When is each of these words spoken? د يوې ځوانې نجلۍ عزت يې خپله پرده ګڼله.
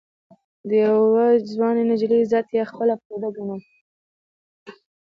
د 0.67 0.69
يوې 0.83 1.27
ځوانې 1.51 1.83
نجلۍ 1.91 2.17
عزت 2.23 2.47
يې 2.55 2.63
خپله 2.71 2.93
پرده 3.03 3.29
ګڼله. 3.35 3.57